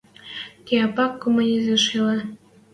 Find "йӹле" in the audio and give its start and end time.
1.93-2.17